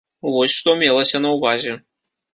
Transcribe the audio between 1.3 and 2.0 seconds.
ўвазе.